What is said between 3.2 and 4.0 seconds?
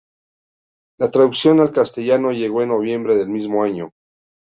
mismo año.